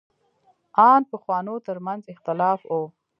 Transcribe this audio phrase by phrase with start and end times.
[0.89, 2.71] ان پخوانو تر منځ اختلاف و.